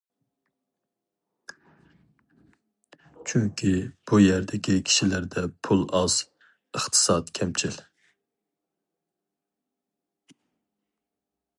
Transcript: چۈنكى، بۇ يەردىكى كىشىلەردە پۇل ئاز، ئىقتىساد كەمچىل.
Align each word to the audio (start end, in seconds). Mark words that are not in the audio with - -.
چۈنكى، 3.33 3.73
بۇ 4.11 4.19
يەردىكى 4.23 4.77
كىشىلەردە 4.89 5.43
پۇل 5.69 5.85
ئاز، 5.99 6.17
ئىقتىساد 6.81 7.33
كەمچىل. 7.41 7.79